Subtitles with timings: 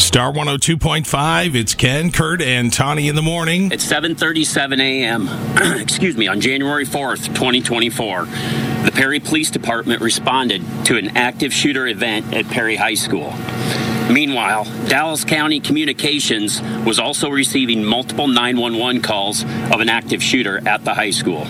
[0.00, 3.70] Star 102.5, it's Ken, Kurt, and Tawny in the morning.
[3.70, 5.28] It's 7:37 a.m.,
[5.80, 11.86] excuse me, on January 4th, 2024, the Perry Police Department responded to an active shooter
[11.86, 13.32] event at Perry High School.
[14.10, 20.82] Meanwhile, Dallas County Communications was also receiving multiple 911 calls of an active shooter at
[20.84, 21.44] the high school.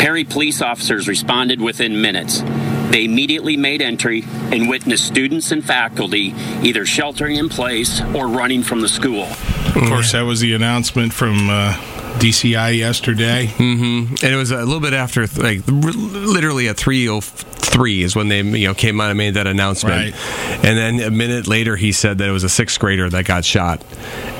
[0.00, 2.42] Perry police officers responded within minutes.
[2.90, 8.62] They immediately made entry and witnessed students and faculty either sheltering in place or running
[8.62, 9.24] from the school.
[9.24, 11.74] Of course, that was the announcement from uh,
[12.18, 13.46] DCI yesterday.
[13.46, 14.14] Mm-hmm.
[14.24, 18.40] And it was a little bit after, like, r- literally at 3.03 is when they,
[18.40, 20.14] you know, came out and made that announcement.
[20.14, 20.64] Right.
[20.64, 23.44] And then a minute later, he said that it was a sixth grader that got
[23.44, 23.84] shot.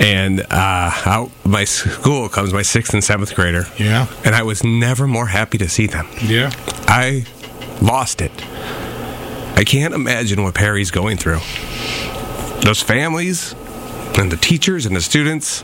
[0.01, 3.67] And uh, out my school comes my sixth and seventh grader.
[3.79, 4.07] Yeah.
[4.25, 6.09] And I was never more happy to see them.
[6.23, 6.51] Yeah.
[6.89, 7.27] I
[7.83, 8.33] lost it.
[9.57, 11.41] I can't imagine what Perry's going through.
[12.63, 13.55] Those families
[14.19, 15.63] and the teachers and the students.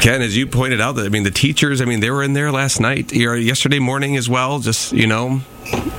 [0.00, 1.80] Ken, as you pointed out, that I mean the teachers.
[1.80, 4.58] I mean they were in there last night, or yesterday morning as well.
[4.58, 5.40] Just you know,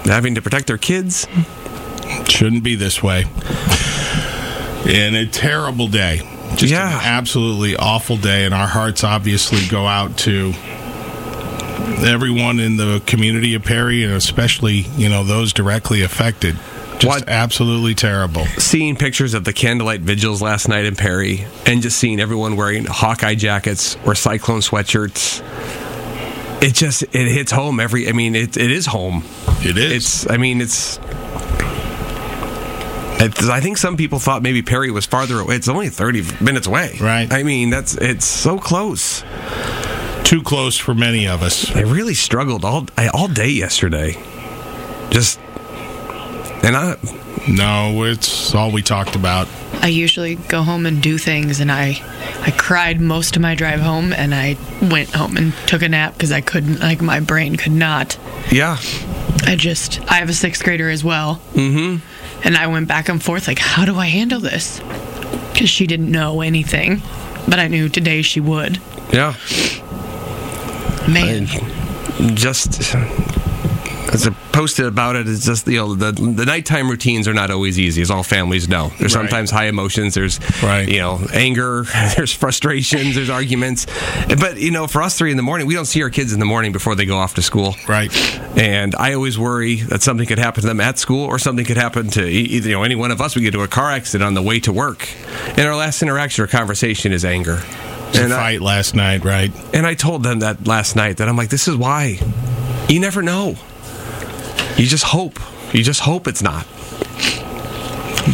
[0.05, 1.27] having to protect their kids.
[2.29, 3.25] Shouldn't be this way.
[4.87, 6.21] And a terrible day.
[6.55, 6.99] Just Yeah.
[6.99, 8.45] an absolutely awful day.
[8.45, 10.53] And our hearts obviously go out to
[12.05, 16.55] everyone in the community of Perry and especially, you know, those directly affected.
[16.99, 18.45] Just What- absolutely terrible.
[18.57, 22.85] Seeing pictures of the candlelight vigils last night in Perry, and just seeing everyone wearing
[22.85, 25.41] Hawkeye jackets or Cyclone sweatshirts.
[26.63, 28.07] It just it hits home every.
[28.07, 29.25] I mean, it it is home.
[29.59, 29.91] It is.
[29.91, 30.29] It's.
[30.31, 30.99] I mean, it's.
[33.17, 35.55] It's, I think some people thought maybe Perry was farther away.
[35.55, 36.97] It's only thirty minutes away.
[36.99, 37.31] Right.
[37.31, 39.21] I mean, that's it's so close.
[40.25, 41.73] Too close for many of us.
[41.75, 44.17] I really struggled all I- all day yesterday.
[45.11, 45.39] Just
[46.63, 46.97] and I
[47.47, 49.47] No, it's all we talked about.
[49.81, 52.01] I usually go home and do things, and I,
[52.41, 56.13] I cried most of my drive home, and I went home and took a nap
[56.13, 58.17] because I couldn't, like my brain could not.
[58.51, 58.77] yeah.
[59.47, 61.97] I just, I have a sixth grader as well, mm-hmm.
[62.43, 64.79] and I went back and forth, like, how do I handle this?
[65.53, 67.03] Because she didn't know anything,
[67.47, 68.81] but I knew today she would.
[69.13, 69.35] Yeah.
[71.07, 71.47] Man,
[72.35, 72.81] just
[74.13, 77.51] as I posted about it, it's just you know the the nighttime routines are not
[77.51, 78.89] always easy, as all families know.
[78.99, 79.21] There's Right.
[79.21, 80.13] sometimes high emotions.
[80.13, 80.87] There's Right.
[80.87, 81.85] you know anger.
[82.15, 83.15] There's frustrations.
[83.15, 83.87] There's arguments.
[84.27, 86.39] But you know, for us three in the morning, we don't see our kids in
[86.39, 87.75] the morning before they go off to school.
[87.87, 88.11] Right.
[88.57, 91.77] And I always worry that something could happen to them at school, or something could
[91.77, 93.35] happen to either you know any one of us.
[93.35, 95.07] We get into a car accident on the way to work,
[95.57, 97.61] and our last interaction or conversation is anger.
[98.13, 99.51] And I- fight last night, right?
[99.73, 102.17] and I told them that last night that I'm like, this is why.
[102.87, 103.57] You never know.
[104.77, 105.39] You just hope.
[105.73, 106.67] You just hope it's not.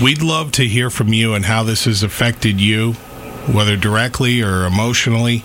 [0.02, 2.94] We'd love to hear from you and how this has affected you,
[3.52, 5.44] whether directly or emotionally.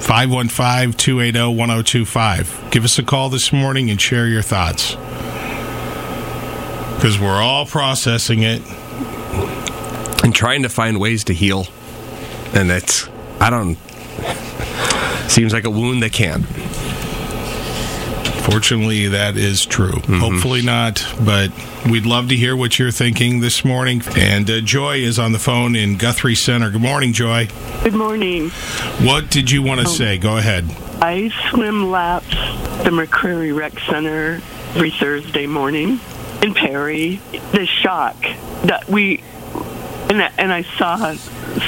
[0.00, 2.68] 515 280 1025.
[2.70, 4.94] Give us a call this morning and share your thoughts.
[6.94, 8.62] Because we're all processing it.
[10.22, 11.66] And trying to find ways to heal.
[12.54, 13.08] And it's,
[13.40, 13.76] I don't,
[15.28, 16.44] seems like a wound that can't.
[18.50, 20.00] Fortunately, that is true.
[20.08, 21.50] Hopefully not, but
[21.88, 24.02] we'd love to hear what you're thinking this morning.
[24.16, 26.70] And uh, Joy is on the phone in Guthrie Center.
[26.70, 27.48] Good morning, Joy.
[27.84, 28.48] Good morning.
[29.00, 30.16] What did you want to say?
[30.18, 30.64] Go ahead.
[31.00, 34.40] I swim laps the McCreary Rec Center
[34.74, 36.00] every Thursday morning
[36.42, 37.20] in Perry.
[37.52, 38.16] The shock
[38.64, 39.22] that we
[40.10, 41.14] and I- and I saw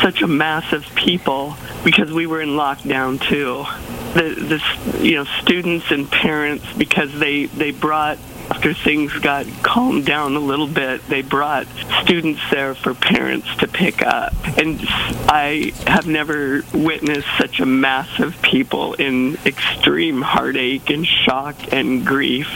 [0.00, 3.66] such a mass of people because we were in lockdown too.
[4.15, 4.60] The
[4.93, 8.19] the you know students and parents because they they brought
[8.50, 11.66] after things got calmed down a little bit, they brought
[12.03, 14.34] students there for parents to pick up.
[14.59, 14.81] And
[15.28, 22.04] I have never witnessed such a mass of people in extreme heartache and shock and
[22.04, 22.48] grief.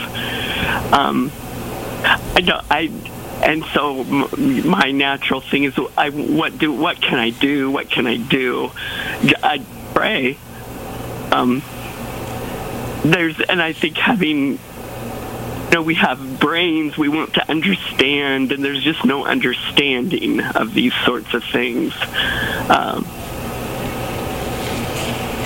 [0.93, 1.31] Um,
[2.05, 2.65] I don't.
[2.71, 2.91] I
[3.43, 7.71] and so my natural thing is, I what do what can I do?
[7.71, 8.73] What can I do?
[9.43, 9.63] I
[9.95, 10.39] pray.
[11.35, 11.63] Um,
[13.05, 14.59] there's and I think having you
[15.73, 20.95] know we have brains we want to understand and there's just no understanding of these
[21.05, 21.93] sorts of things.
[22.69, 23.05] Um,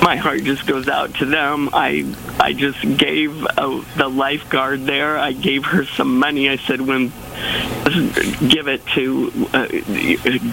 [0.08, 1.68] my heart just goes out to them.
[1.74, 2.10] I
[2.40, 5.18] i just gave uh, the lifeguard there.
[5.18, 6.48] I gave her some money.
[6.48, 7.12] I said when
[8.48, 9.66] give it to uh,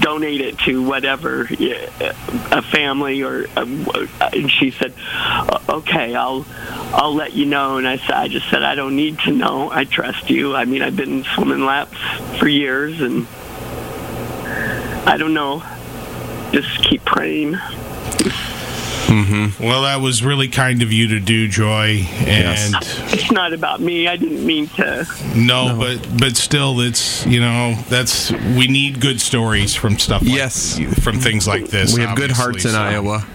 [0.01, 1.47] donate it to whatever
[2.51, 6.45] a family or uh, and she said "Uh, okay i'll
[6.93, 7.77] i'll let you know.
[7.77, 9.71] And i said i just said i don't need to know.
[9.71, 10.53] I trust you.
[10.53, 11.97] I mean i've been swimming laps
[12.39, 13.25] for years and
[15.07, 15.63] I don't know.
[16.51, 17.55] Just keep praying.
[19.59, 22.05] Well, that was really kind of you to do, Joy.
[22.25, 22.75] And
[23.13, 24.07] It's not about me.
[24.07, 25.05] I didn't mean to.
[25.35, 30.21] no, but but still, it's you know that's we need good stories from stuff.
[30.21, 30.79] Like, Yes.
[31.03, 31.95] from things like this.
[31.95, 33.25] We have good obviously, hearts in so Iowa.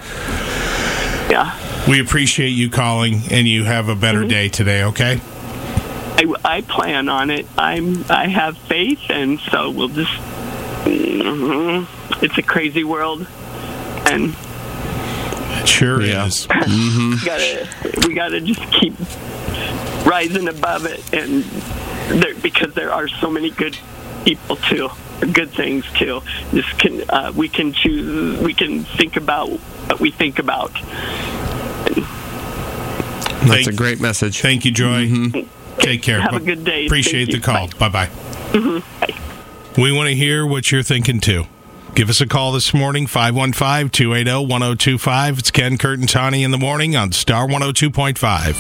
[1.31, 1.57] Yeah.
[1.89, 4.85] We appreciate you calling, and you have a better day today.
[4.85, 5.21] Okay.
[6.19, 7.47] I, I plan on it.
[7.57, 8.05] I'm.
[8.11, 10.13] I have faith, and so we'll just.
[10.85, 11.87] Mhm.
[12.23, 13.27] It's a crazy world,
[14.07, 14.50] and It
[15.71, 16.27] sure Yeah.
[16.27, 16.47] is.
[16.49, 17.27] we mm-hmm.
[17.27, 18.95] gotta we gotta just keep
[20.07, 21.45] rising above it, and
[22.23, 23.79] there, because there are so many good
[24.25, 24.91] people too,
[25.33, 26.23] good things too.
[26.53, 28.39] Just can uh, we can choose.
[28.41, 30.73] We can think about what we think about.
[33.41, 34.41] That's Thank- a great message.
[34.41, 35.07] Thank you, Joy.
[35.07, 35.79] Mm-hmm.
[35.79, 36.21] Take care.
[36.21, 36.87] Have a good day.
[36.87, 37.69] Appreciate Thank the you.
[37.69, 37.69] call.
[37.91, 38.09] Bye
[38.53, 38.79] mm-hmm.
[39.01, 39.83] bye.
[39.83, 41.47] We want to hear what you're thinking too.
[42.01, 45.39] Give us a call this morning, 515 280 1025.
[45.39, 48.57] It's Ken Kurt and Tawny in the morning on Star 102.5.